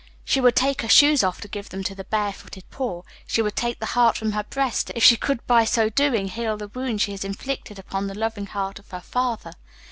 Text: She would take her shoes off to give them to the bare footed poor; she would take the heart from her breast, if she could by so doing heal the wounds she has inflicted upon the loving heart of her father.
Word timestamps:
She 0.25 0.41
would 0.41 0.55
take 0.55 0.81
her 0.81 0.89
shoes 0.89 1.23
off 1.23 1.41
to 1.41 1.47
give 1.47 1.69
them 1.69 1.83
to 1.83 1.93
the 1.93 2.03
bare 2.05 2.33
footed 2.33 2.63
poor; 2.71 3.03
she 3.27 3.43
would 3.43 3.55
take 3.55 3.79
the 3.79 3.85
heart 3.93 4.17
from 4.17 4.31
her 4.31 4.41
breast, 4.43 4.89
if 4.95 5.03
she 5.03 5.15
could 5.15 5.45
by 5.45 5.63
so 5.63 5.89
doing 5.89 6.27
heal 6.29 6.57
the 6.57 6.69
wounds 6.69 7.03
she 7.03 7.11
has 7.11 7.23
inflicted 7.23 7.77
upon 7.77 8.07
the 8.07 8.17
loving 8.17 8.47
heart 8.47 8.79
of 8.79 8.89
her 8.89 9.01
father. 9.01 9.53